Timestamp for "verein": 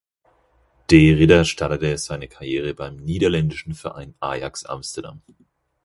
3.75-4.15